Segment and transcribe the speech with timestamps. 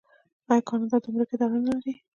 [0.51, 1.93] آیا کاناډا د ګمرک اداره نلري؟